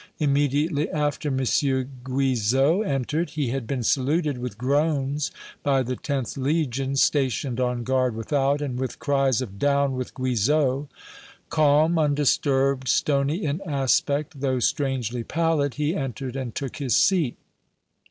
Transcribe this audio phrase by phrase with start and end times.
[0.17, 1.37] Immediately after, M.
[2.03, 3.29] Guizot entered.
[3.29, 5.29] He had been saluted with groans
[5.61, 10.87] by the 10th Legion, stationed on guard without, and with cries of 'Down with Guizot!'
[11.51, 17.37] Calm, undisturbed, stony in aspect, though strangely pallid, he entered and took his seat.